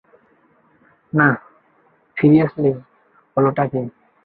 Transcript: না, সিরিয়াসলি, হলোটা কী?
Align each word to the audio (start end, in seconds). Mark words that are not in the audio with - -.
না, 1.13 1.27
সিরিয়াসলি, 2.17 2.71
হলোটা 3.37 3.63
কী? 3.71 3.81